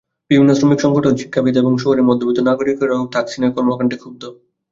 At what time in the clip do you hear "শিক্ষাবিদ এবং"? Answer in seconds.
1.15-1.73